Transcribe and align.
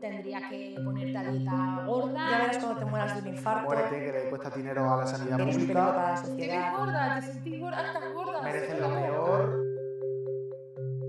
Tendría 0.00 0.48
que 0.48 0.76
ponerte 0.82 1.18
a 1.18 1.22
dieta 1.30 1.82
gorda. 1.86 2.30
Ya 2.30 2.38
verás 2.38 2.58
cuando 2.58 2.78
te 2.78 2.84
mueras 2.86 3.14
de 3.22 3.28
un 3.28 3.36
infarto. 3.36 3.64
Muérete, 3.66 3.98
que 4.06 4.12
le 4.12 4.30
cuesta 4.30 4.50
dinero 4.50 4.92
a 4.92 4.96
la 4.96 5.06
sanidad 5.06 5.40
Eres 5.40 5.56
un 5.56 5.60
peligro 5.62 5.74
para 5.74 6.14
pública. 6.14 6.14
la 6.14 6.14
Te 6.14 6.20
ves 6.20 6.30
sociedad. 6.30 6.78
gorda, 6.78 7.20
te 7.20 7.26
sentís 7.32 7.60
gorda, 7.60 7.86
estás 7.86 8.12
gorda. 8.14 8.42
Merecen 8.42 8.80
lo 8.80 8.88
peor. 8.88 9.60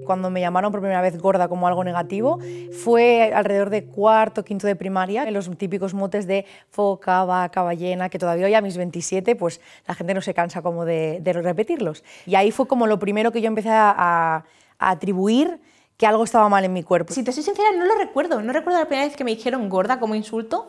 Cuando 0.05 0.29
me 0.29 0.41
llamaron 0.41 0.71
por 0.71 0.81
primera 0.81 0.99
vez 1.01 1.17
gorda 1.21 1.47
como 1.47 1.67
algo 1.67 1.83
negativo, 1.85 2.39
fue 2.83 3.31
alrededor 3.33 3.69
de 3.69 3.85
cuarto, 3.85 4.43
quinto 4.43 4.67
de 4.67 4.75
primaria, 4.75 5.23
en 5.23 5.33
los 5.33 5.49
típicos 5.57 5.93
motes 5.93 6.27
de 6.27 6.45
foca, 6.69 7.23
vaca, 7.23 7.61
ballena, 7.61 8.09
que 8.09 8.19
todavía 8.19 8.47
hoy 8.47 8.53
a 8.55 8.61
mis 8.61 8.75
27, 8.75 9.35
pues 9.37 9.61
la 9.87 9.93
gente 9.93 10.13
no 10.13 10.21
se 10.21 10.33
cansa 10.33 10.61
como 10.61 10.83
de, 10.83 11.19
de 11.21 11.33
repetirlos. 11.33 12.03
Y 12.25 12.35
ahí 12.35 12.51
fue 12.51 12.67
como 12.67 12.87
lo 12.87 12.99
primero 12.99 13.31
que 13.31 13.41
yo 13.41 13.47
empecé 13.47 13.69
a, 13.69 13.93
a 13.97 14.43
atribuir 14.79 15.61
que 16.01 16.07
algo 16.07 16.23
estaba 16.23 16.49
mal 16.49 16.65
en 16.65 16.73
mi 16.73 16.81
cuerpo. 16.81 17.13
Si 17.13 17.21
te 17.21 17.31
soy 17.31 17.43
sincera, 17.43 17.69
no 17.77 17.85
lo 17.85 17.93
recuerdo. 17.93 18.41
No 18.41 18.51
recuerdo 18.53 18.79
la 18.79 18.87
primera 18.87 19.07
vez 19.07 19.15
que 19.15 19.23
me 19.23 19.35
dijeron 19.35 19.69
gorda 19.69 19.99
como 19.99 20.15
insulto. 20.15 20.67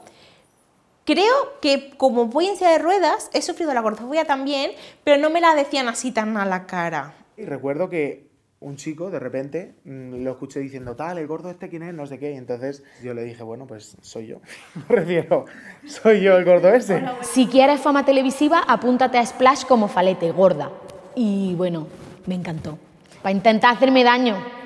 Creo 1.07 1.59
que 1.63 1.95
como 1.97 2.27
voy 2.27 2.49
en 2.49 2.57
silla 2.59 2.73
de 2.73 2.79
ruedas, 2.79 3.31
he 3.33 3.41
sufrido 3.41 3.73
la 3.73 3.81
gordofobia 3.81 4.27
también, 4.27 4.73
pero 5.05 5.17
no 5.17 5.31
me 5.31 5.41
la 5.41 5.55
decían 5.55 5.89
así 5.89 6.13
tan 6.13 6.37
a 6.37 6.45
la 6.45 6.67
cara. 6.67 7.15
Y 7.39 7.47
recuerdo 7.47 7.89
que 7.89 8.27
un 8.61 8.77
chico, 8.77 9.11
de 9.11 9.21
repente, 9.21 9.75
mm, 9.87 10.23
lo 10.23 10.33
escuché 10.33 10.61
diciendo, 10.61 10.97
tal, 10.97 11.17
el 11.17 11.27
gordo 11.27 11.49
este 11.49 11.71
quién 11.71 11.85
es, 11.85 11.95
no 11.95 12.07
sé 12.07 12.19
qué. 12.19 12.33
Y 12.33 12.37
entonces 12.37 12.83
yo 13.03 13.15
le 13.15 13.25
dije, 13.25 13.43
bueno, 13.43 13.67
pues 13.67 13.97
soy 14.03 14.27
yo. 14.27 14.37
Me 14.91 14.97
refiero, 14.97 15.47
soy 15.87 16.21
yo 16.21 16.37
el 16.37 16.45
gordo 16.45 16.69
ese. 16.69 17.03
Si 17.23 17.47
quieres 17.47 17.81
fama 17.81 18.05
televisiva, 18.05 18.63
apúntate 18.69 19.17
a 19.17 19.25
Splash 19.25 19.65
como 19.65 19.89
falete, 19.89 20.31
gorda. 20.31 20.71
Y 21.15 21.55
bueno, 21.55 21.87
me 22.27 22.35
encantó. 22.35 22.79
Para 23.23 23.33
intentar 23.33 23.75
hacerme 23.75 24.05
daño. 24.05 24.62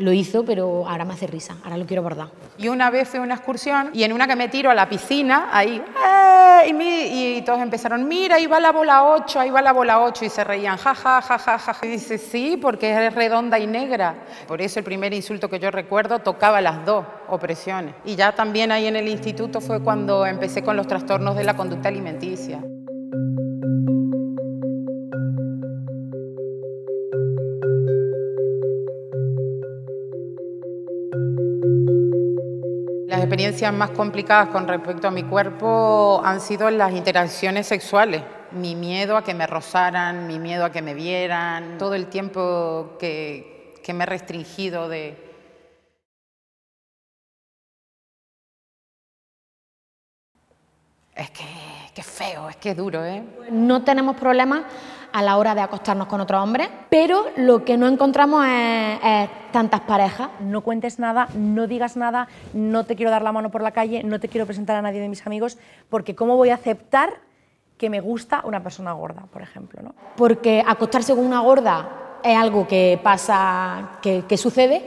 Lo 0.00 0.12
hizo, 0.12 0.44
pero 0.46 0.88
ahora 0.88 1.04
me 1.04 1.12
hace 1.12 1.26
risa. 1.26 1.56
Ahora 1.62 1.76
lo 1.76 1.84
quiero 1.84 2.02
bordar. 2.02 2.28
Y 2.56 2.68
una 2.68 2.88
vez 2.90 3.06
fui 3.08 3.18
a 3.20 3.22
una 3.22 3.34
excursión 3.34 3.90
y 3.92 4.02
en 4.02 4.12
una 4.14 4.26
que 4.26 4.34
me 4.34 4.48
tiro 4.48 4.70
a 4.70 4.74
la 4.74 4.88
piscina, 4.88 5.50
ahí, 5.52 5.76
¡eh! 5.76 6.68
y, 6.68 6.72
mi- 6.72 7.36
y 7.36 7.42
todos 7.42 7.60
empezaron, 7.60 8.08
mira, 8.08 8.36
ahí 8.36 8.46
va 8.46 8.60
la 8.60 8.72
bola 8.72 9.04
8, 9.04 9.38
ahí 9.40 9.50
va 9.50 9.60
la 9.60 9.72
bola 9.74 10.00
8, 10.00 10.24
y 10.24 10.30
se 10.30 10.42
reían, 10.42 10.78
ja, 10.78 10.94
ja, 10.94 11.20
ja, 11.20 11.38
ja, 11.38 11.58
ja. 11.58 11.76
Y 11.82 11.88
dice, 11.88 12.16
sí, 12.16 12.58
porque 12.60 13.06
es 13.08 13.14
redonda 13.14 13.58
y 13.58 13.66
negra. 13.66 14.14
Por 14.48 14.62
eso 14.62 14.78
el 14.78 14.84
primer 14.86 15.12
insulto 15.12 15.50
que 15.50 15.58
yo 15.58 15.70
recuerdo 15.70 16.18
tocaba 16.20 16.62
las 16.62 16.84
dos 16.86 17.04
opresiones. 17.28 17.94
Y 18.06 18.16
ya 18.16 18.32
también 18.34 18.72
ahí 18.72 18.86
en 18.86 18.96
el 18.96 19.06
instituto 19.06 19.60
fue 19.60 19.82
cuando 19.82 20.24
empecé 20.24 20.62
con 20.62 20.76
los 20.78 20.86
trastornos 20.86 21.36
de 21.36 21.44
la 21.44 21.54
conducta 21.56 21.88
alimenticia. 21.90 22.60
Las 33.20 33.26
experiencias 33.26 33.74
más 33.74 33.90
complicadas 33.90 34.48
con 34.48 34.66
respecto 34.66 35.06
a 35.06 35.10
mi 35.10 35.24
cuerpo 35.24 36.22
han 36.24 36.40
sido 36.40 36.70
las 36.70 36.92
interacciones 36.92 37.66
sexuales. 37.66 38.22
Mi 38.50 38.74
miedo 38.74 39.14
a 39.14 39.22
que 39.22 39.34
me 39.34 39.46
rozaran, 39.46 40.26
mi 40.26 40.38
miedo 40.38 40.64
a 40.64 40.72
que 40.72 40.80
me 40.80 40.94
vieran, 40.94 41.76
todo 41.76 41.92
el 41.92 42.06
tiempo 42.06 42.96
que, 42.98 43.74
que 43.84 43.92
me 43.92 44.04
he 44.04 44.06
restringido 44.06 44.88
de... 44.88 45.18
Es 51.14 51.30
que, 51.30 51.44
que 51.92 52.02
feo, 52.02 52.48
es 52.48 52.56
que 52.56 52.70
es 52.70 52.76
duro, 52.76 53.04
¿eh? 53.04 53.22
No 53.50 53.82
tenemos 53.82 54.16
problemas 54.16 54.62
a 55.12 55.22
la 55.22 55.36
hora 55.36 55.54
de 55.54 55.60
acostarnos 55.60 56.06
con 56.06 56.20
otro 56.20 56.42
hombre, 56.42 56.68
pero 56.88 57.26
lo 57.36 57.64
que 57.64 57.76
no 57.76 57.88
encontramos 57.88 58.46
es, 58.46 58.98
es 59.02 59.30
tantas 59.50 59.80
parejas. 59.80 60.28
No 60.40 60.60
cuentes 60.60 60.98
nada, 60.98 61.28
no 61.34 61.66
digas 61.66 61.96
nada, 61.96 62.28
no 62.52 62.84
te 62.84 62.96
quiero 62.96 63.10
dar 63.10 63.22
la 63.22 63.32
mano 63.32 63.50
por 63.50 63.62
la 63.62 63.72
calle, 63.72 64.02
no 64.04 64.20
te 64.20 64.28
quiero 64.28 64.46
presentar 64.46 64.76
a 64.76 64.82
nadie 64.82 65.00
de 65.00 65.08
mis 65.08 65.26
amigos, 65.26 65.58
porque 65.88 66.14
¿cómo 66.14 66.36
voy 66.36 66.50
a 66.50 66.54
aceptar 66.54 67.14
que 67.76 67.90
me 67.90 68.00
gusta 68.00 68.42
una 68.44 68.62
persona 68.62 68.92
gorda, 68.92 69.22
por 69.32 69.42
ejemplo? 69.42 69.82
¿no? 69.82 69.94
Porque 70.16 70.62
acostarse 70.66 71.14
con 71.14 71.24
una 71.24 71.40
gorda 71.40 71.88
es 72.22 72.36
algo 72.36 72.68
que 72.68 73.00
pasa, 73.02 73.98
que, 74.02 74.24
que 74.28 74.36
sucede, 74.36 74.84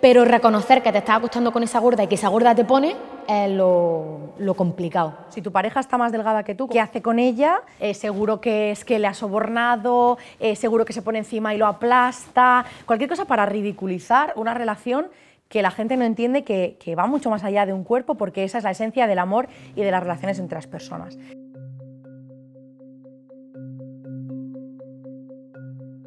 pero 0.00 0.24
reconocer 0.24 0.82
que 0.82 0.92
te 0.92 0.98
estás 0.98 1.18
acostando 1.18 1.52
con 1.52 1.62
esa 1.62 1.78
gorda 1.78 2.02
y 2.02 2.08
que 2.08 2.16
esa 2.16 2.28
gorda 2.28 2.54
te 2.54 2.64
pone 2.64 2.96
es 3.28 3.50
lo, 3.50 4.34
lo 4.38 4.54
complicado. 4.54 5.14
Si 5.28 5.42
tu 5.42 5.52
pareja 5.52 5.80
está 5.80 5.98
más 5.98 6.12
delgada 6.12 6.42
que 6.42 6.54
tú, 6.54 6.68
¿qué 6.68 6.80
hace 6.80 7.02
con 7.02 7.18
ella? 7.18 7.62
Eh, 7.80 7.94
seguro 7.94 8.40
que 8.40 8.70
es 8.70 8.84
que 8.84 8.98
le 8.98 9.06
ha 9.06 9.14
sobornado, 9.14 10.18
eh, 10.40 10.56
seguro 10.56 10.84
que 10.84 10.92
se 10.92 11.02
pone 11.02 11.18
encima 11.18 11.54
y 11.54 11.58
lo 11.58 11.66
aplasta, 11.66 12.64
cualquier 12.86 13.08
cosa 13.08 13.24
para 13.24 13.46
ridiculizar 13.46 14.32
una 14.36 14.54
relación 14.54 15.08
que 15.48 15.62
la 15.62 15.70
gente 15.70 15.96
no 15.96 16.04
entiende 16.04 16.44
que, 16.44 16.78
que 16.80 16.94
va 16.94 17.06
mucho 17.06 17.28
más 17.28 17.44
allá 17.44 17.66
de 17.66 17.72
un 17.72 17.84
cuerpo 17.84 18.14
porque 18.14 18.44
esa 18.44 18.58
es 18.58 18.64
la 18.64 18.70
esencia 18.70 19.06
del 19.06 19.18
amor 19.18 19.48
y 19.76 19.82
de 19.82 19.90
las 19.90 20.02
relaciones 20.02 20.38
entre 20.38 20.56
las 20.56 20.66
personas. 20.66 21.18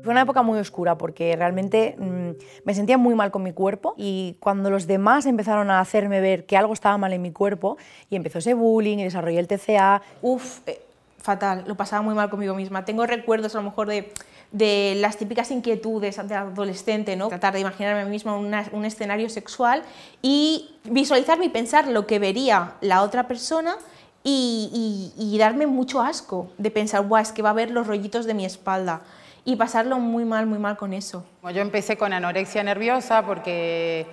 Fue 0.06 0.12
una 0.12 0.22
época 0.22 0.44
muy 0.44 0.60
oscura 0.60 1.00
porque 1.00 1.36
realmente 1.36 1.96
mm, 1.98 2.30
me 2.64 2.76
sentía 2.76 2.96
muy 2.96 3.16
mal 3.16 3.32
con 3.32 3.42
mi 3.42 3.54
cuerpo 3.54 3.96
y 3.98 4.36
cuando 4.40 4.70
los 4.70 4.86
demás 4.86 5.26
empezaron 5.26 5.72
a 5.72 5.80
hacerme 5.80 6.22
ver 6.22 6.46
que 6.46 6.56
algo 6.58 6.74
estaba 6.74 6.96
mal 7.00 7.12
en 7.12 7.24
mi 7.24 7.32
cuerpo 7.32 7.78
y 8.12 8.16
empezó 8.16 8.38
ese 8.38 8.54
bullying 8.54 9.00
y 9.00 9.04
desarrollé 9.06 9.40
el 9.40 9.48
TCA, 9.48 10.04
Uf, 10.22 10.60
eh, 10.68 10.80
fatal, 11.18 11.64
lo 11.66 11.74
pasaba 11.74 12.04
muy 12.04 12.14
mal 12.14 12.30
conmigo 12.30 12.54
misma. 12.54 12.86
Tengo 12.86 13.08
recuerdos 13.08 13.56
a 13.56 13.58
lo 13.58 13.64
mejor 13.64 13.88
de, 13.88 14.94
las 15.02 15.18
típicas 15.18 15.50
inquietudes 15.50 16.18
de 16.28 16.36
adolescente, 16.36 17.16
¿no? 17.16 17.30
Tratar 17.30 17.56
de 17.56 17.62
imaginarme 17.62 18.02
a 18.02 18.06
mí 18.06 18.12
misma 18.12 18.38
un 18.38 18.86
escenario 18.86 19.28
sexual 19.32 19.82
y 20.22 20.76
visualizarme 20.84 21.46
y 21.46 21.50
pensar 21.50 21.88
lo 21.88 22.06
que 22.06 22.20
vería 22.20 22.74
la 22.82 23.02
otra 23.02 23.28
persona 23.28 23.76
y, 24.24 25.12
y- 25.18 25.38
darme 25.40 25.66
mucho 25.66 26.02
asco 26.02 26.52
de 26.60 26.70
pensar, 26.70 27.08
Buah, 27.08 27.22
es 27.22 27.32
que 27.32 27.42
va 27.42 27.50
a 27.50 27.54
ver 27.54 27.72
los 27.72 27.88
rollitos 27.88 28.26
de 28.26 28.36
mi 28.36 28.46
espalda 28.46 29.02
y 29.46 29.56
pasarlo 29.56 30.00
muy 30.00 30.26
mal, 30.26 30.48
muy 30.48 30.58
mal 30.58 30.76
con 30.76 30.92
eso. 30.92 31.24
Yo 31.54 31.62
empecé 31.62 31.96
con 31.96 32.12
anorexia 32.12 32.64
nerviosa 32.64 33.24
porque, 33.24 34.08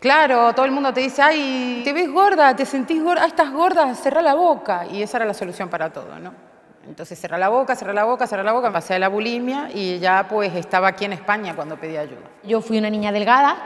claro, 0.00 0.52
todo 0.52 0.66
el 0.66 0.72
mundo 0.72 0.92
te 0.92 1.00
dice, 1.00 1.22
ay, 1.22 1.80
te 1.84 1.92
ves 1.92 2.10
gorda, 2.10 2.54
te 2.56 2.66
sentís 2.66 3.00
gorda, 3.02 3.22
ay, 3.22 3.28
estás 3.28 3.52
gorda, 3.52 3.94
cerra 3.94 4.20
la 4.20 4.34
boca. 4.34 4.84
Y 4.86 5.00
esa 5.00 5.18
era 5.18 5.26
la 5.26 5.34
solución 5.34 5.68
para 5.68 5.92
todo, 5.92 6.18
¿no? 6.18 6.34
Entonces 6.88 7.18
cerra 7.20 7.38
la 7.38 7.50
boca, 7.50 7.76
cerra 7.76 7.92
la 7.92 8.04
boca, 8.04 8.26
cerra 8.26 8.42
la 8.42 8.52
boca, 8.52 8.72
pasé 8.72 8.94
a 8.94 8.98
la 8.98 9.08
bulimia 9.08 9.70
y 9.72 10.00
ya 10.00 10.26
pues 10.28 10.52
estaba 10.54 10.88
aquí 10.88 11.04
en 11.04 11.12
España 11.12 11.54
cuando 11.54 11.76
pedí 11.78 11.96
ayuda. 11.96 12.22
Yo 12.42 12.60
fui 12.60 12.78
una 12.78 12.90
niña 12.90 13.12
delgada, 13.12 13.56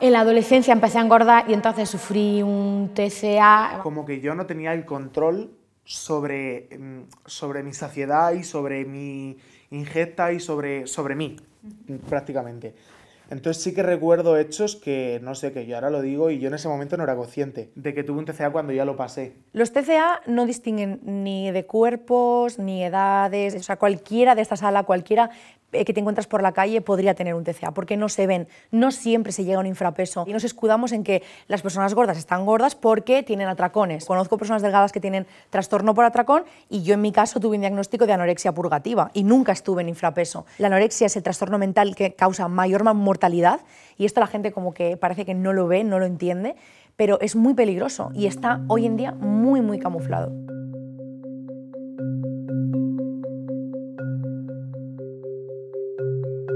en 0.00 0.12
la 0.12 0.20
adolescencia 0.20 0.72
empecé 0.72 0.98
a 0.98 1.02
engordar 1.02 1.48
y 1.48 1.54
entonces 1.54 1.88
sufrí 1.88 2.42
un 2.42 2.92
TCA. 2.92 3.78
Como 3.82 4.04
que 4.04 4.20
yo 4.20 4.34
no 4.34 4.44
tenía 4.44 4.74
el 4.74 4.84
control 4.84 5.52
sobre, 5.84 6.68
mm, 6.76 7.02
sobre 7.24 7.62
mi 7.62 7.72
saciedad 7.72 8.32
y 8.32 8.42
sobre 8.42 8.84
mi 8.84 9.38
ingesta 9.70 10.32
y 10.32 10.40
sobre, 10.40 10.86
sobre 10.86 11.14
mí, 11.14 11.36
prácticamente. 12.08 12.74
Entonces 13.28 13.60
sí 13.60 13.74
que 13.74 13.82
recuerdo 13.82 14.38
hechos 14.38 14.76
que, 14.76 15.18
no 15.22 15.34
sé, 15.34 15.52
que 15.52 15.66
yo 15.66 15.74
ahora 15.74 15.90
lo 15.90 16.00
digo 16.00 16.30
y 16.30 16.38
yo 16.38 16.46
en 16.46 16.54
ese 16.54 16.68
momento 16.68 16.96
no 16.96 17.02
era 17.02 17.16
consciente 17.16 17.70
de 17.74 17.92
que 17.92 18.04
tuve 18.04 18.20
un 18.20 18.24
TCA 18.24 18.50
cuando 18.50 18.72
ya 18.72 18.84
lo 18.84 18.94
pasé. 18.94 19.34
Los 19.52 19.72
TCA 19.72 20.20
no 20.26 20.46
distinguen 20.46 21.00
ni 21.02 21.50
de 21.50 21.66
cuerpos 21.66 22.60
ni 22.60 22.84
edades, 22.84 23.56
o 23.56 23.62
sea, 23.62 23.76
cualquiera 23.78 24.36
de 24.36 24.42
esta 24.42 24.56
sala, 24.56 24.84
cualquiera 24.84 25.30
que 25.70 25.92
te 25.92 26.00
encuentras 26.00 26.26
por 26.26 26.42
la 26.42 26.52
calle 26.52 26.80
podría 26.80 27.14
tener 27.14 27.34
un 27.34 27.44
TCA, 27.44 27.72
porque 27.72 27.96
no 27.96 28.08
se 28.08 28.26
ven, 28.26 28.48
no 28.70 28.90
siempre 28.92 29.32
se 29.32 29.44
llega 29.44 29.58
a 29.58 29.60
un 29.60 29.66
infrapeso. 29.66 30.24
Y 30.26 30.32
nos 30.32 30.44
escudamos 30.44 30.92
en 30.92 31.04
que 31.04 31.22
las 31.48 31.62
personas 31.62 31.94
gordas 31.94 32.16
están 32.16 32.46
gordas 32.46 32.74
porque 32.74 33.22
tienen 33.22 33.48
atracones. 33.48 34.04
Conozco 34.04 34.38
personas 34.38 34.62
delgadas 34.62 34.92
que 34.92 35.00
tienen 35.00 35.26
trastorno 35.50 35.94
por 35.94 36.04
atracón 36.04 36.44
y 36.70 36.82
yo 36.82 36.94
en 36.94 37.02
mi 37.02 37.12
caso 37.12 37.40
tuve 37.40 37.56
un 37.56 37.62
diagnóstico 37.62 38.06
de 38.06 38.12
anorexia 38.12 38.52
purgativa 38.52 39.10
y 39.12 39.24
nunca 39.24 39.52
estuve 39.52 39.82
en 39.82 39.88
infrapeso. 39.88 40.46
La 40.58 40.68
anorexia 40.68 41.06
es 41.06 41.16
el 41.16 41.22
trastorno 41.22 41.58
mental 41.58 41.94
que 41.94 42.14
causa 42.14 42.48
mayor 42.48 42.84
mortalidad 42.94 43.60
y 43.96 44.04
esto 44.04 44.20
la 44.20 44.26
gente 44.26 44.52
como 44.52 44.74
que 44.74 44.96
parece 44.96 45.24
que 45.24 45.34
no 45.34 45.52
lo 45.52 45.66
ve, 45.66 45.84
no 45.84 45.98
lo 45.98 46.06
entiende, 46.06 46.56
pero 46.96 47.20
es 47.20 47.36
muy 47.36 47.54
peligroso 47.54 48.10
y 48.14 48.26
está 48.26 48.60
hoy 48.68 48.86
en 48.86 48.96
día 48.96 49.12
muy, 49.12 49.60
muy 49.60 49.78
camuflado. 49.78 50.45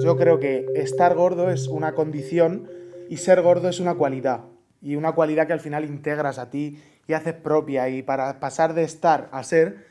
Yo 0.02 0.16
creo 0.16 0.40
que 0.40 0.66
estar 0.76 1.14
gordo 1.14 1.50
es 1.50 1.68
una 1.68 1.94
condición 1.94 2.70
y 3.10 3.18
ser 3.18 3.42
gordo 3.42 3.68
es 3.68 3.80
una 3.80 3.96
cualidad. 3.96 4.44
Y 4.80 4.96
una 4.96 5.12
cualidad 5.12 5.46
que 5.46 5.52
al 5.52 5.60
final 5.60 5.84
integras 5.84 6.38
a 6.38 6.48
ti 6.48 6.82
y 7.06 7.12
haces 7.12 7.34
propia. 7.34 7.88
Y 7.90 8.02
para 8.02 8.40
pasar 8.40 8.72
de 8.72 8.82
estar 8.82 9.28
a 9.30 9.42
ser, 9.42 9.89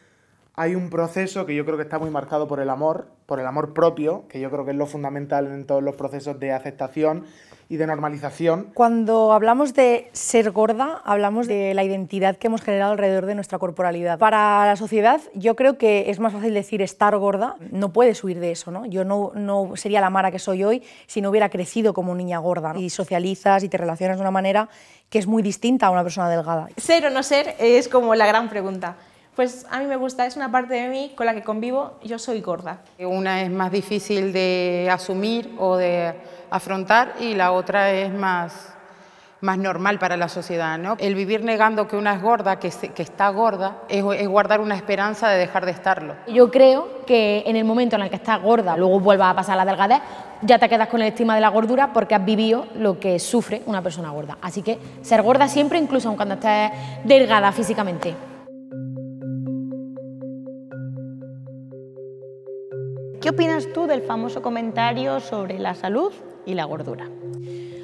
hay 0.59 0.75
un 0.75 0.89
proceso 0.89 1.45
que 1.45 1.55
yo 1.55 1.63
creo 1.63 1.77
que 1.77 1.83
está 1.83 1.99
muy 1.99 2.09
marcado 2.09 2.45
por 2.49 2.59
el 2.59 2.69
amor, 2.69 3.07
por 3.25 3.39
el 3.39 3.47
amor 3.47 3.73
propio, 3.73 4.25
que 4.27 4.41
yo 4.41 4.51
creo 4.51 4.65
que 4.65 4.71
es 4.71 4.77
lo 4.77 4.87
fundamental 4.87 5.47
en 5.47 5.65
todos 5.65 5.81
los 5.81 5.95
procesos 5.95 6.37
de 6.37 6.51
aceptación 6.51 7.23
y 7.69 7.77
de 7.77 7.87
normalización. 7.87 8.71
Cuando 8.73 9.31
hablamos 9.31 9.73
de 9.73 10.09
ser 10.11 10.51
gorda, 10.51 11.01
hablamos 11.05 11.47
de 11.47 11.73
la 11.73 11.85
identidad 11.85 12.35
que 12.35 12.47
hemos 12.47 12.61
generado 12.61 12.91
alrededor 12.91 13.25
de 13.25 13.35
nuestra 13.35 13.57
corporalidad. 13.57 14.19
Para 14.19 14.65
la 14.65 14.75
sociedad, 14.75 15.21
yo 15.33 15.55
creo 15.55 15.77
que 15.77 16.09
es 16.09 16.19
más 16.19 16.33
fácil 16.33 16.53
decir 16.53 16.81
estar 16.81 17.15
gorda, 17.15 17.55
no 17.71 17.93
puedes 17.93 18.21
huir 18.21 18.41
de 18.41 18.51
eso, 18.51 18.69
¿no? 18.69 18.85
Yo 18.85 19.05
no, 19.05 19.31
no 19.35 19.77
sería 19.77 20.01
la 20.01 20.09
Mara 20.09 20.29
que 20.29 20.39
soy 20.39 20.65
hoy 20.65 20.83
si 21.07 21.21
no 21.21 21.29
hubiera 21.29 21.47
crecido 21.47 21.93
como 21.93 22.13
niña 22.15 22.37
gorda. 22.39 22.73
Y 22.75 22.89
socializas 22.89 23.63
y 23.63 23.69
te 23.69 23.77
relacionas 23.77 24.17
de 24.17 24.21
una 24.21 24.31
manera 24.31 24.67
que 25.09 25.19
es 25.19 25.27
muy 25.27 25.41
distinta 25.41 25.87
a 25.87 25.89
una 25.89 26.03
persona 26.03 26.29
delgada. 26.29 26.67
Ser 26.75 27.05
o 27.05 27.09
no 27.11 27.23
ser 27.23 27.55
es 27.59 27.87
como 27.87 28.13
la 28.13 28.27
gran 28.27 28.49
pregunta. 28.49 28.97
Pues 29.35 29.65
a 29.69 29.79
mí 29.79 29.85
me 29.85 29.95
gusta, 29.95 30.25
es 30.25 30.35
una 30.35 30.51
parte 30.51 30.73
de 30.73 30.89
mí 30.89 31.13
con 31.15 31.25
la 31.25 31.33
que 31.33 31.43
convivo, 31.43 31.93
yo 32.03 32.19
soy 32.19 32.41
gorda. 32.41 32.81
Una 32.99 33.41
es 33.41 33.49
más 33.49 33.71
difícil 33.71 34.33
de 34.33 34.89
asumir 34.91 35.55
o 35.57 35.77
de 35.77 36.13
afrontar 36.49 37.15
y 37.19 37.35
la 37.35 37.53
otra 37.53 37.91
es 37.91 38.11
más, 38.11 38.73
más 39.41 39.57
normal 39.57 39.97
para 39.97 40.17
la 40.17 40.27
sociedad. 40.27 40.77
¿no? 40.77 40.97
El 40.99 41.15
vivir 41.15 41.43
negando 41.43 41.87
que 41.87 41.95
una 41.95 42.15
es 42.15 42.21
gorda, 42.21 42.59
que, 42.59 42.69
que 42.69 43.01
está 43.01 43.29
gorda, 43.29 43.83
es, 43.87 44.03
es, 44.17 44.27
guardar 44.27 44.59
una 44.59 44.75
esperanza 44.75 45.29
de 45.29 45.37
dejar 45.37 45.65
de 45.65 45.71
estarlo. 45.71 46.15
Yo 46.27 46.51
creo 46.51 47.05
que 47.05 47.43
en 47.45 47.55
el 47.55 47.63
momento 47.63 47.95
en 47.95 48.01
el 48.01 48.09
que 48.09 48.17
estás 48.17 48.41
gorda, 48.41 48.75
luego 48.75 48.99
vuelvas 48.99 49.31
a 49.31 49.35
pasar 49.35 49.55
la 49.55 49.63
delgadez, 49.63 50.01
ya 50.41 50.57
te 50.59 50.69
quedas 50.69 50.89
con 50.89 51.01
el 51.01 51.07
estima 51.07 51.35
de 51.35 51.41
la 51.41 51.49
gordura 51.49 51.93
porque 51.93 52.15
has 52.15 52.25
vivido 52.25 52.67
lo 52.75 52.99
que 52.99 53.19
sufre 53.19 53.61
una 53.65 53.81
persona 53.81 54.09
gorda. 54.09 54.37
Así 54.41 54.61
que 54.61 54.79
ser 55.01 55.21
gorda 55.21 55.47
siempre, 55.47 55.79
incluso 55.79 56.13
cuando 56.15 56.35
estés 56.35 56.71
delgada 57.03 57.51
físicamente. 57.51 58.28
¿Qué 63.21 63.31
opinas 63.31 63.67
tú 63.73 63.85
del 63.85 64.01
famoso 64.01 64.41
comentario 64.41 65.19
sobre 65.19 65.59
la 65.59 65.75
salud 65.75 66.13
y 66.45 66.53
la 66.53 66.63
gordura? 66.63 67.03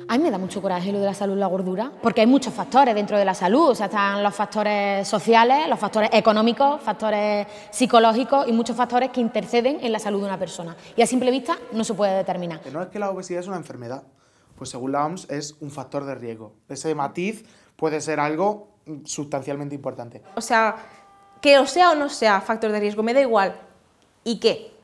A 0.07 0.17
mí 0.17 0.23
me 0.23 0.31
da 0.31 0.37
mucho 0.37 0.61
coraje 0.61 0.93
lo 0.93 0.99
de 0.99 1.07
la 1.07 1.13
salud 1.13 1.35
y 1.35 1.39
la 1.39 1.47
gordura, 1.47 1.91
porque 2.01 2.21
hay 2.21 2.27
muchos 2.27 2.53
factores 2.53 2.95
dentro 2.95 3.17
de 3.17 3.25
la 3.25 3.33
salud, 3.33 3.71
o 3.71 3.75
sea, 3.75 3.87
están 3.87 4.23
los 4.23 4.33
factores 4.33 5.05
sociales, 5.05 5.67
los 5.67 5.77
factores 5.77 6.09
económicos, 6.13 6.81
factores 6.81 7.47
psicológicos 7.69 8.47
y 8.47 8.53
muchos 8.53 8.77
factores 8.77 9.09
que 9.09 9.19
interceden 9.19 9.79
en 9.81 9.91
la 9.91 9.99
salud 9.99 10.19
de 10.19 10.25
una 10.25 10.39
persona. 10.39 10.73
Y 10.95 11.01
a 11.01 11.07
simple 11.07 11.31
vista 11.31 11.57
no 11.73 11.83
se 11.83 11.95
puede 11.95 12.15
determinar. 12.15 12.61
No 12.71 12.81
es 12.81 12.87
que 12.87 12.99
la 12.99 13.09
obesidad 13.09 13.41
es 13.41 13.47
una 13.47 13.57
enfermedad, 13.57 14.03
pues 14.55 14.69
según 14.69 14.93
la 14.93 15.05
OMS 15.05 15.29
es 15.29 15.57
un 15.59 15.69
factor 15.69 16.05
de 16.05 16.15
riesgo. 16.15 16.53
Ese 16.69 16.95
matiz 16.95 17.43
puede 17.75 17.99
ser 17.99 18.21
algo 18.21 18.69
sustancialmente 19.03 19.75
importante. 19.75 20.21
O 20.35 20.41
sea, 20.41 20.77
que 21.41 21.59
o 21.59 21.65
sea 21.65 21.91
o 21.91 21.95
no 21.95 22.07
sea 22.07 22.39
factor 22.39 22.71
de 22.71 22.79
riesgo, 22.79 23.03
me 23.03 23.13
da 23.13 23.19
igual. 23.19 23.53
¿Y 24.23 24.39
qué? 24.39 24.74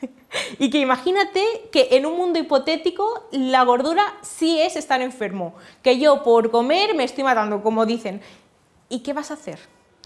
y 0.58 0.70
que 0.70 0.78
imagínate 0.78 1.68
que 1.70 1.88
en 1.92 2.06
un 2.06 2.16
mundo 2.16 2.38
hipotético 2.38 3.28
la 3.32 3.62
gordura 3.64 4.02
sí 4.22 4.60
es 4.60 4.76
estar 4.76 5.00
enfermo, 5.00 5.54
que 5.82 5.98
yo 5.98 6.22
por 6.22 6.50
comer 6.50 6.94
me 6.94 7.04
estoy 7.04 7.24
matando, 7.24 7.62
como 7.62 7.86
dicen. 7.86 8.20
¿Y 8.88 9.00
qué 9.00 9.12
vas 9.14 9.30
a 9.30 9.34
hacer? 9.34 9.58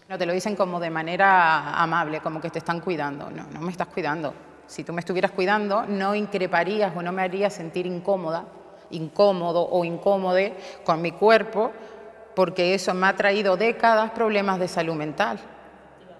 No 0.07 0.17
te 0.17 0.25
lo 0.25 0.31
dicen 0.31 0.55
como 0.55 0.79
de 0.79 0.89
manera 0.89 1.73
amable, 1.73 2.21
como 2.21 2.39
que 2.39 2.49
te 2.49 2.59
están 2.59 2.79
cuidando. 2.79 3.29
No, 3.29 3.45
no 3.51 3.59
me 3.59 3.71
estás 3.71 3.87
cuidando. 3.87 4.33
Si 4.65 4.83
tú 4.85 4.93
me 4.93 5.01
estuvieras 5.01 5.31
cuidando, 5.31 5.85
no 5.85 6.15
increparías 6.15 6.95
o 6.95 7.01
no 7.01 7.11
me 7.11 7.21
harías 7.21 7.53
sentir 7.53 7.85
incómoda, 7.85 8.45
incómodo 8.91 9.67
o 9.69 9.83
incómode 9.83 10.55
con 10.85 11.01
mi 11.01 11.11
cuerpo, 11.11 11.71
porque 12.33 12.73
eso 12.73 12.93
me 12.93 13.07
ha 13.07 13.15
traído 13.15 13.57
décadas 13.57 14.11
problemas 14.11 14.59
de 14.59 14.69
salud 14.69 14.95
mental 14.95 15.39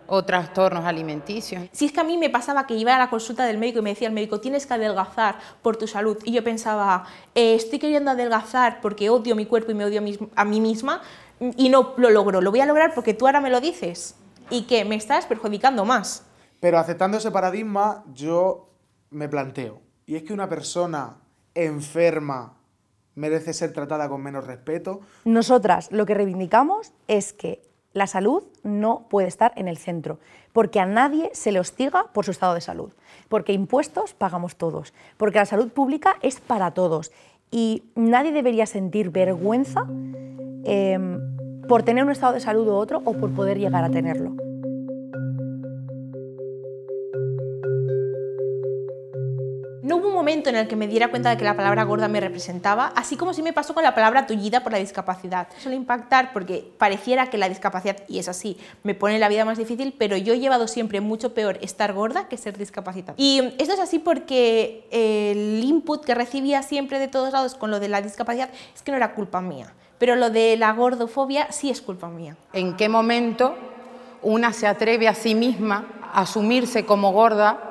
o 0.07 0.23
trastornos 0.23 0.85
alimenticios. 0.85 1.63
Si 1.71 1.85
es 1.85 1.91
que 1.91 1.99
a 1.99 2.03
mí 2.03 2.17
me 2.17 2.29
pasaba 2.29 2.65
que 2.65 2.75
iba 2.75 2.95
a 2.95 2.99
la 2.99 3.09
consulta 3.09 3.45
del 3.45 3.57
médico 3.57 3.79
y 3.79 3.81
me 3.81 3.91
decía 3.91 4.07
el 4.07 4.13
médico, 4.13 4.39
tienes 4.39 4.65
que 4.65 4.73
adelgazar 4.73 5.37
por 5.61 5.77
tu 5.77 5.87
salud. 5.87 6.17
Y 6.23 6.31
yo 6.31 6.43
pensaba, 6.43 7.05
eh, 7.35 7.55
estoy 7.55 7.79
queriendo 7.79 8.11
adelgazar 8.11 8.79
porque 8.81 9.09
odio 9.09 9.35
mi 9.35 9.45
cuerpo 9.45 9.71
y 9.71 9.75
me 9.75 9.85
odio 9.85 10.01
a 10.35 10.45
mí 10.45 10.61
misma 10.61 11.01
y 11.39 11.69
no 11.69 11.93
lo 11.97 12.09
logro. 12.09 12.41
Lo 12.41 12.51
voy 12.51 12.61
a 12.61 12.65
lograr 12.65 12.93
porque 12.93 13.13
tú 13.13 13.27
ahora 13.27 13.41
me 13.41 13.49
lo 13.49 13.61
dices 13.61 14.15
y 14.49 14.63
que 14.63 14.85
me 14.85 14.95
estás 14.95 15.25
perjudicando 15.25 15.85
más. 15.85 16.23
Pero 16.59 16.79
aceptando 16.79 17.17
ese 17.17 17.31
paradigma, 17.31 18.03
yo 18.13 18.69
me 19.09 19.29
planteo, 19.29 19.81
y 20.05 20.15
es 20.15 20.23
que 20.23 20.33
una 20.33 20.49
persona 20.49 21.17
enferma 21.53 22.57
merece 23.15 23.53
ser 23.53 23.73
tratada 23.73 24.09
con 24.09 24.21
menos 24.21 24.45
respeto. 24.45 25.01
Nosotras 25.25 25.91
lo 25.91 26.05
que 26.05 26.13
reivindicamos 26.13 26.93
es 27.07 27.33
que 27.33 27.61
la 27.97 28.07
salud 28.07 28.43
no 28.63 29.07
puede 29.09 29.27
estar 29.27 29.53
en 29.55 29.67
el 29.67 29.77
centro, 29.77 30.19
porque 30.53 30.79
a 30.79 30.85
nadie 30.85 31.31
se 31.33 31.51
le 31.51 31.59
hostiga 31.59 32.05
por 32.13 32.25
su 32.25 32.31
estado 32.31 32.53
de 32.53 32.61
salud, 32.61 32.91
porque 33.27 33.53
impuestos 33.53 34.13
pagamos 34.13 34.55
todos, 34.55 34.93
porque 35.17 35.39
la 35.39 35.45
salud 35.45 35.69
pública 35.69 36.15
es 36.21 36.39
para 36.39 36.71
todos 36.71 37.11
y 37.49 37.83
nadie 37.95 38.31
debería 38.31 38.67
sentir 38.67 39.09
vergüenza 39.09 39.87
eh, 40.63 40.99
por 41.67 41.83
tener 41.83 42.03
un 42.03 42.11
estado 42.11 42.33
de 42.33 42.39
salud 42.39 42.67
u 42.67 42.73
otro 42.73 43.01
o 43.03 43.13
por 43.13 43.31
poder 43.31 43.57
llegar 43.57 43.83
a 43.83 43.89
tenerlo. 43.89 44.46
En 50.49 50.55
el 50.55 50.67
que 50.67 50.75
me 50.75 50.87
diera 50.87 51.09
cuenta 51.09 51.29
de 51.29 51.37
que 51.37 51.43
la 51.43 51.55
palabra 51.55 51.83
gorda 51.83 52.07
me 52.07 52.19
representaba, 52.19 52.91
así 52.95 53.15
como 53.15 53.33
si 53.33 53.41
me 53.41 53.53
pasó 53.53 53.73
con 53.73 53.83
la 53.83 53.93
palabra 53.95 54.27
tullida 54.27 54.63
por 54.63 54.71
la 54.71 54.77
discapacidad. 54.77 55.47
Suele 55.57 55.75
impactar 55.75 56.33
porque 56.33 56.69
pareciera 56.77 57.29
que 57.29 57.37
la 57.37 57.49
discapacidad, 57.49 57.97
y 58.07 58.19
es 58.19 58.27
así, 58.27 58.57
me 58.83 58.95
pone 58.95 59.19
la 59.19 59.29
vida 59.29 59.45
más 59.45 59.57
difícil, 59.57 59.93
pero 59.97 60.17
yo 60.17 60.33
he 60.33 60.39
llevado 60.39 60.67
siempre 60.67 61.01
mucho 61.01 61.33
peor 61.33 61.57
estar 61.61 61.93
gorda 61.93 62.27
que 62.27 62.37
ser 62.37 62.57
discapacitada. 62.57 63.15
Y 63.17 63.53
esto 63.57 63.73
es 63.73 63.79
así 63.79 63.99
porque 63.99 64.87
el 64.91 65.63
input 65.63 66.03
que 66.03 66.15
recibía 66.15 66.63
siempre 66.63 66.99
de 66.99 67.07
todos 67.07 67.33
lados 67.33 67.55
con 67.55 67.71
lo 67.71 67.79
de 67.79 67.89
la 67.89 68.01
discapacidad 68.01 68.49
es 68.75 68.81
que 68.81 68.91
no 68.91 68.97
era 68.97 69.13
culpa 69.13 69.41
mía, 69.41 69.73
pero 69.97 70.15
lo 70.15 70.29
de 70.29 70.57
la 70.57 70.71
gordofobia 70.73 71.51
sí 71.51 71.69
es 71.69 71.81
culpa 71.81 72.07
mía. 72.09 72.37
¿En 72.53 72.75
qué 72.75 72.89
momento 72.89 73.55
una 74.21 74.53
se 74.53 74.67
atreve 74.67 75.07
a 75.07 75.13
sí 75.13 75.35
misma 75.35 75.85
a 76.13 76.21
asumirse 76.21 76.85
como 76.85 77.11
gorda 77.11 77.66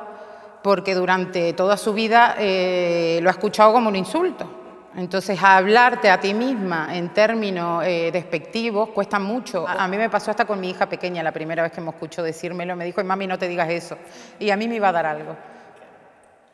porque 0.67 0.97
durante 0.97 1.53
toda 1.53 1.77
su 1.77 1.93
vida 1.93 2.35
eh, 2.41 3.21
lo 3.23 3.29
ha 3.29 3.33
escuchado 3.35 3.73
como 3.73 3.89
un 3.89 3.95
insulto. 3.95 4.51
Entonces, 4.97 5.41
hablarte 5.41 6.11
a 6.11 6.19
ti 6.19 6.35
misma 6.35 6.89
en 6.93 7.15
términos 7.15 7.85
eh, 7.87 8.11
despectivos 8.13 8.89
cuesta 8.89 9.21
mucho. 9.21 9.65
A, 9.69 9.85
a, 9.85 9.87
mí 9.87 9.97
me 9.97 10.11
pasó 10.11 10.33
hasta 10.33 10.45
con 10.45 10.59
mi 10.59 10.71
hija 10.71 10.89
pequeña, 10.89 11.23
la 11.23 11.31
primera 11.31 11.63
vez 11.63 11.71
que 11.71 11.81
me 11.81 11.91
escuchó 11.91 12.21
decírmelo, 12.21 12.75
me 12.75 12.85
dijo, 12.85 13.05
mami, 13.05 13.29
no 13.29 13.39
te 13.39 13.47
digas 13.47 13.71
eso. 13.71 13.97
Y 14.41 14.51
a 14.51 14.57
mí 14.57 14.67
me 14.67 14.75
iba 14.75 14.89
a 14.89 14.93
dar 14.93 15.07
algo. 15.07 15.37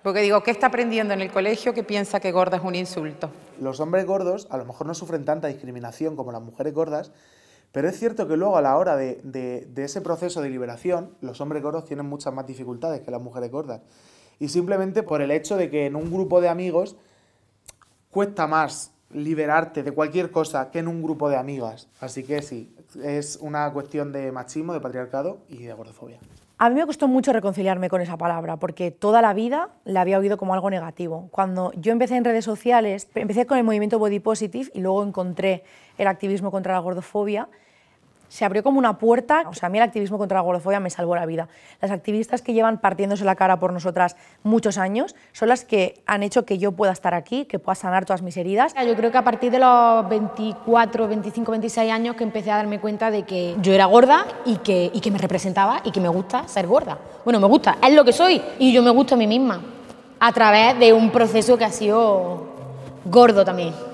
Porque 0.03 0.21
digo, 0.21 0.43
¿qué 0.43 0.51
está 0.51 0.67
aprendiendo 0.67 1.15
en 1.15 1.23
el 1.23 1.33
colegio 1.33 1.73
que 1.73 1.83
piensa 1.83 2.21
que 2.21 2.33
gorda 2.33 2.59
es 2.59 2.63
un 2.63 2.75
insulto? 2.75 3.31
Los 3.63 3.81
hombres 3.81 4.05
gordos 4.05 4.47
a 4.51 4.59
lo 4.59 4.67
mejor 4.67 4.87
no 4.87 4.93
sufren 4.93 5.25
tanta 5.25 5.49
discriminación 5.49 6.17
como 6.17 6.33
las 6.33 6.43
mujeres 6.43 6.75
gordas, 6.75 7.13
pero 7.73 7.89
es 7.89 7.99
cierto 7.99 8.29
que 8.29 8.37
luego 8.37 8.57
a 8.59 8.63
la 8.63 8.77
hora 8.77 8.97
de, 8.97 9.21
de, 9.25 9.85
ese 9.85 10.03
proceso 10.03 10.43
de 10.43 10.51
liberación, 10.51 11.17
los 11.23 11.41
hombres 11.41 11.63
gordos 11.63 11.87
tienen 11.87 12.07
muchas 12.07 12.33
más 12.33 12.47
dificultades 12.47 13.01
que 13.01 13.11
las 13.11 13.21
mujeres 13.21 13.51
gordas. 13.51 13.81
Y 14.39 14.49
simplemente 14.49 15.03
por 15.03 15.23
el 15.23 15.31
hecho 15.31 15.57
de 15.57 15.71
que 15.71 15.87
en 15.87 15.97
un 15.97 16.13
grupo 16.13 16.41
de 16.43 16.49
amigos 16.49 16.97
cuesta 18.11 18.47
más 18.47 18.93
liberarte 19.11 19.83
de 19.83 19.93
cualquier 19.93 20.31
cosa 20.31 20.71
que 20.71 20.81
en 20.81 20.89
un 20.89 21.03
grupo 21.03 21.31
de 21.31 21.37
amigas. 21.37 21.89
Así 22.01 22.25
que 22.25 22.43
sí, 22.43 22.75
es 23.03 23.39
una 23.41 23.73
cuestión 23.73 24.13
de 24.13 24.33
machismo, 24.33 24.75
de 24.75 24.81
patriarcado 24.81 25.41
y 25.49 25.65
de 25.65 25.73
gordofobia. 25.73 26.19
A 26.63 26.71
mí 26.71 26.77
me 26.77 26.87
costó 26.87 27.09
mucho 27.09 27.33
reconciliarme 27.33 27.89
con 27.89 28.01
esa 28.03 28.17
palabra, 28.17 28.57
porque 28.57 28.93
toda 28.93 29.21
la 29.21 29.35
vida 29.35 29.71
la 29.85 30.03
había 30.03 30.17
oído 30.17 30.37
como 30.37 30.55
algo 30.55 30.71
negativo. 30.71 31.27
Cuando 31.33 31.73
yo 31.73 31.91
empecé 31.91 32.15
en 32.15 32.25
redes 32.25 32.45
sociales, 32.45 33.09
empecé 33.17 33.47
con 33.47 33.59
el 33.59 33.65
movimiento 33.65 33.99
Body 33.99 34.21
Positive 34.21 34.71
y 34.73 34.81
luego 34.81 35.03
encontré 35.03 35.65
el 35.99 36.07
activismo 36.07 36.53
contra 36.53 36.75
la 36.75 36.79
gordofobia, 36.79 37.49
se 38.33 38.47
abrió 38.47 38.63
como 38.63 38.79
una 38.79 38.97
puerta. 38.97 39.45
O 39.47 39.53
sea, 39.53 39.67
a 39.67 39.71
mí 39.71 39.77
el 39.77 39.85
activismo 39.85 40.17
contra 40.17 40.39
la 40.39 40.43
gordofobia 40.43 40.81
me 40.81 40.89
salvó 40.89 41.15
la 41.15 41.27
vida. 41.27 41.49
Las 41.83 41.91
activistas 41.91 42.41
que 42.41 42.55
llevan 42.55 42.79
partiéndose 42.79 43.27
la 43.27 43.35
cara 43.35 43.61
por 43.61 43.75
nosotras 43.75 44.17
muchos 44.43 44.79
años 44.79 45.15
son 45.33 45.51
las 45.51 45.67
que 45.67 46.03
han 46.07 46.23
hecho 46.23 46.47
que 46.47 46.57
yo 46.57 46.73
pueda 46.73 46.93
estar 46.93 47.13
aquí, 47.13 47.45
que 47.45 47.59
pueda 47.59 47.75
sanar 47.75 48.07
todas 48.07 48.23
mis 48.23 48.39
heridas. 48.39 48.75
Yo 48.75 48.97
creo 48.97 49.13
que 49.13 49.19
a 49.19 49.23
partir 49.23 49.53
de 49.53 49.59
los 49.59 50.09
24, 50.09 51.09
25, 51.09 51.51
26 51.51 51.93
años 51.93 52.17
que 52.17 52.25
empecé 52.25 52.51
a 52.51 52.57
darme 52.57 52.81
cuenta 52.81 53.11
de 53.11 53.25
que 53.25 53.55
yo 53.61 53.75
era 53.75 53.85
gorda 53.85 54.25
y 54.47 54.57
que, 54.57 54.91
y 54.95 55.01
que 55.03 55.11
me 55.11 55.19
representaba 55.19 55.83
y 55.85 55.91
que 55.91 56.01
me 56.01 56.09
gusta 56.09 56.49
ser 56.49 56.67
gorda. 56.67 56.97
Bueno, 57.27 57.39
me 57.39 57.47
gusta, 57.47 57.77
es 57.87 57.93
lo 57.93 58.03
que 58.03 58.15
soy 58.15 58.41
y 58.59 58.73
yo 58.73 58.83
me 58.83 58.91
gusto 58.91 59.15
a 59.15 59.19
mí 59.19 59.27
misma 59.27 59.61
a 60.19 60.33
través 60.33 60.79
de 60.79 60.95
un 60.95 61.11
proceso 61.11 61.59
que 61.59 61.67
ha 61.67 61.71
sido 61.71 62.47
gordo 63.05 63.45
también. 63.45 63.92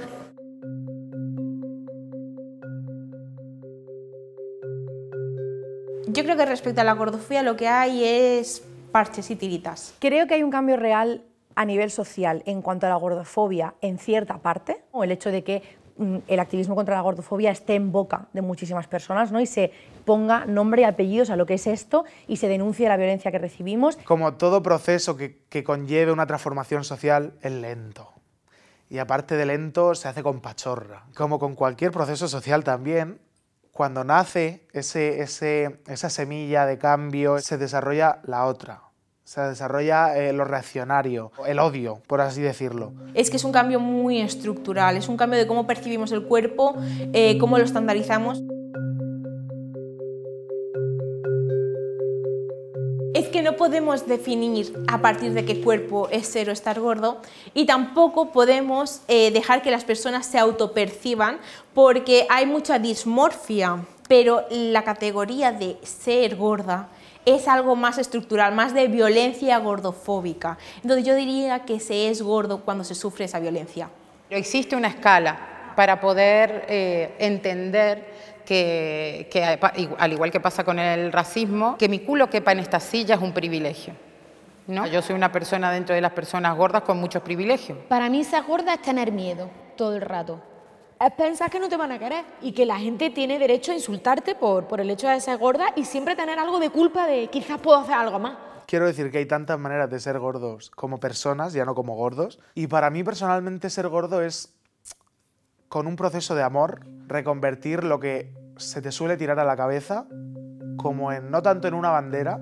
Yo 6.19 6.25
creo 6.25 6.37
que 6.37 6.47
respecto 6.47 6.81
a 6.81 6.85
la 6.85 6.95
gordofobia 6.95 7.45
lo 7.45 7.55
que 7.55 7.69
hay 7.69 8.03
es 8.03 8.65
parches 8.91 9.31
y 9.31 9.37
tiritas. 9.37 9.95
Creo 10.01 10.27
que 10.27 10.35
hay 10.35 10.43
un 10.43 10.51
cambio 10.51 10.77
real 10.77 11.23
a 11.55 11.65
nivel 11.65 11.93
social 11.93 12.43
en 12.45 12.61
cuanto 12.61 12.87
a 12.87 12.89
la 12.89 12.97
gordofobia 12.97 13.77
en 13.83 13.99
cierta 13.99 14.39
parte, 14.39 14.83
o 14.91 15.05
el 15.05 15.13
hecho 15.13 15.31
de 15.31 15.45
que 15.45 15.63
mm, 15.97 16.17
el 16.27 16.41
activismo 16.41 16.75
contra 16.75 16.97
la 16.97 17.03
gordofobia 17.03 17.53
esté 17.53 17.77
en 17.77 17.93
boca 17.93 18.27
de 18.33 18.43
muchísimas 18.43 18.89
personas 18.89 19.31
¿no? 19.31 19.41
y 19.41 19.47
se 19.47 19.71
ponga 20.05 20.45
nombre 20.45 20.83
y 20.83 20.87
apellidos 20.87 21.31
a 21.31 21.37
lo 21.37 21.47
que 21.47 21.55
es 21.55 21.69
esto 21.69 22.05
y 22.27 22.39
se 22.39 22.49
denuncie 22.49 22.89
la 22.89 22.97
violencia 22.97 23.31
que 23.31 23.39
recibimos. 23.39 23.97
Como 23.99 24.35
todo 24.35 24.61
proceso 24.61 25.17
que, 25.17 25.39
que 25.49 25.63
conlleve 25.63 26.11
una 26.11 26.27
transformación 26.27 26.83
social 26.83 27.35
es 27.43 27.53
lento. 27.53 28.13
Y 28.91 28.99
aparte 28.99 29.37
de 29.37 29.47
lento, 29.47 29.95
se 29.95 30.09
hace 30.09 30.25
con 30.25 30.41
pachorra. 30.41 31.05
Como 31.15 31.39
con 31.39 31.55
cualquier 31.55 31.93
proceso 31.93 32.27
social 32.27 32.65
también, 32.65 33.21
cuando 33.79 34.03
nace 34.03 34.67
ese, 34.73 35.21
ese, 35.21 35.79
esa 35.87 36.11
semilla 36.11 36.67
de 36.67 36.79
cambio, 36.79 37.39
se 37.39 37.59
desarrolla 37.59 38.19
la 38.25 38.47
otra. 38.47 38.83
Se 39.23 39.41
desarrolla 39.41 40.19
eh, 40.19 40.33
lo 40.33 40.45
reaccionario, 40.45 41.31
el 41.47 41.61
odio, 41.61 42.03
por 42.09 42.21
así 42.21 42.43
decirlo. 42.43 42.93
Es 43.15 43.31
que 43.31 43.37
es 43.37 43.45
un 43.45 43.53
cambio 43.53 43.79
muy 43.79 44.21
estructural, 44.21 44.97
es 44.97 45.09
un 45.09 45.17
cambio 45.17 45.39
de 45.39 45.47
cómo 45.47 45.69
percibimos 45.69 46.11
el 46.11 46.25
cuerpo, 46.25 46.75
eh, 47.13 47.39
cómo 47.39 47.57
lo 47.57 47.63
estandarizamos. 47.63 48.43
Podemos 53.69 54.07
definir 54.07 54.73
a 54.89 55.03
partir 55.03 55.35
de 55.35 55.45
qué 55.45 55.61
cuerpo 55.61 56.09
es 56.11 56.27
ser 56.27 56.49
o 56.49 56.53
estar 56.53 56.81
gordo 56.81 57.21
y 57.53 57.67
tampoco 57.67 58.33
podemos 58.33 59.03
eh, 59.09 59.31
dejar 59.31 59.61
que 59.61 59.71
las 59.71 59.85
personas 59.85 60.25
se 60.25 60.39
autoperciban 60.39 61.37
porque 61.75 62.27
hay 62.31 62.47
mucha 62.47 62.79
dismorfia, 62.79 63.85
pero 64.09 64.47
la 64.49 64.85
categoría 64.85 65.53
de 65.53 65.77
ser 65.83 66.37
gorda 66.37 66.89
es 67.27 67.47
algo 67.47 67.77
más 67.77 67.99
estructural, 67.99 68.55
más 68.55 68.73
de 68.73 68.89
violencia 68.89 69.59
gordofóbica. 69.59 70.57
Entonces 70.83 71.05
yo 71.05 71.15
diría 71.15 71.67
que 71.67 71.79
se 71.79 72.09
es 72.09 72.23
gordo 72.23 72.63
cuando 72.65 72.85
se 72.85 72.95
sufre 72.95 73.27
esa 73.27 73.39
violencia. 73.39 73.91
Existe 74.31 74.77
una 74.77 74.89
escala 74.89 75.73
para 75.77 76.01
poder 76.01 76.65
eh, 76.71 77.15
entender 77.19 78.38
que, 78.49 79.29
que, 79.31 79.45
al 79.45 80.11
igual 80.11 80.31
que 80.31 80.41
pasa 80.41 80.65
con 80.65 80.79
el 80.79 81.13
racismo, 81.13 81.77
que 81.77 81.87
mi 81.87 81.99
culo 81.99 82.31
quepa 82.31 82.53
en 82.53 82.61
esta 82.61 82.81
silla 82.81 83.17
es 83.17 83.21
un 83.21 83.35
privilegio. 83.35 83.93
¿no? 84.67 84.87
Yo 84.87 85.03
soy 85.03 85.17
una 85.17 85.31
persona 85.31 85.71
dentro 85.71 85.95
de 85.95 86.01
las 86.01 86.13
personas 86.13 86.57
gordas 86.57 86.81
con 86.81 86.97
muchos 86.97 87.23
privilegios. 87.23 87.77
Para 87.91 88.09
mí 88.09 88.25
ser 88.25 88.45
gorda 88.45 88.73
es 88.73 88.81
tener 88.81 89.13
miedo 89.13 89.51
todo 89.77 89.97
el 89.97 90.01
rato. 90.01 90.41
Es 90.99 91.13
pensar 91.13 91.51
que 91.51 91.61
no 91.61 91.69
te 91.69 91.77
van 91.77 91.93
a 91.93 91.99
querer 91.99 92.25
y 92.41 92.53
que 92.53 92.65
la 92.65 92.79
gente 92.79 93.11
tiene 93.11 93.39
derecho 93.39 93.73
a 93.73 93.75
insultarte 93.75 94.35
por, 94.35 94.67
por 94.67 94.81
el 94.81 94.89
hecho 94.89 95.09
de 95.09 95.21
ser 95.21 95.37
gorda 95.37 95.67
y 95.77 95.85
siempre 95.85 96.17
tener 96.17 96.39
algo 96.39 96.59
de 96.59 96.71
culpa 96.71 97.07
de 97.07 97.29
quizás 97.29 97.61
puedo 97.61 97.77
hacer 97.77 97.97
algo 97.97 98.19
más. 98.19 98.39
Quiero 98.67 98.87
decir 98.87 99.11
que 99.11 99.19
hay 99.19 99.27
tantas 99.27 99.59
maneras 99.59 99.91
de 99.91 100.01
ser 100.01 100.19
gordos 100.19 100.71
como 100.71 100.99
personas, 100.99 101.53
ya 101.53 101.67
no 101.67 101.75
como 101.75 101.97
gordos. 101.97 102.39
Y 102.55 102.67
para 102.67 102.89
mí 102.89 103.05
personalmente 103.05 103.69
ser 103.69 103.89
gordo 103.89 104.23
es 104.23 104.55
con 105.69 105.87
un 105.87 105.97
proceso 105.97 106.35
de 106.35 106.43
amor, 106.43 106.81
reconvertir 107.07 107.85
lo 107.85 108.01
que 108.01 108.38
se 108.59 108.83
te 108.83 108.93
suele 108.93 109.17
tirar 109.17 109.39
a 109.41 109.45
la 109.45 109.57
cabeza, 109.57 110.07
como 110.77 111.13
en, 111.13 111.31
no 111.31 111.43
tanto 111.43 111.69
en 111.69 111.75
una 111.75 111.91
bandera, 111.91 112.41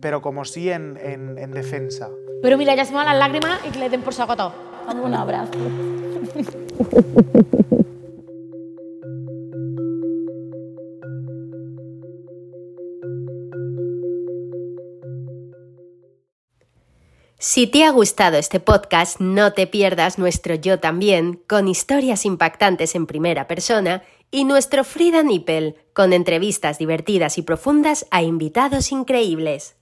pero 0.00 0.22
como 0.22 0.44
sí 0.44 0.70
en, 0.70 0.98
en, 1.02 1.38
en 1.38 1.50
defensa. 1.50 2.08
Pero 2.42 2.56
mira, 2.56 2.74
ya 2.74 2.84
se 2.84 2.92
me 2.92 2.96
van 2.96 3.06
las 3.06 3.18
lágrimas 3.18 3.60
y 3.66 3.70
que 3.70 3.78
le 3.78 3.90
den 3.90 4.02
por 4.02 4.14
saco 4.14 4.32
a 4.32 4.36
todo. 4.36 4.52
Dame 4.86 5.02
un 5.02 5.14
abrazo. 5.14 5.52
Si 17.42 17.66
te 17.66 17.84
ha 17.84 17.90
gustado 17.90 18.36
este 18.36 18.60
podcast, 18.60 19.18
no 19.18 19.54
te 19.54 19.66
pierdas 19.66 20.18
nuestro 20.18 20.56
Yo 20.56 20.78
también, 20.78 21.40
con 21.48 21.68
historias 21.68 22.26
impactantes 22.26 22.94
en 22.94 23.06
primera 23.06 23.48
persona, 23.48 24.02
y 24.30 24.44
nuestro 24.44 24.84
Frida 24.84 25.22
Nippel, 25.22 25.76
con 25.94 26.12
entrevistas 26.12 26.76
divertidas 26.76 27.38
y 27.38 27.42
profundas 27.42 28.06
a 28.10 28.22
invitados 28.22 28.92
increíbles. 28.92 29.79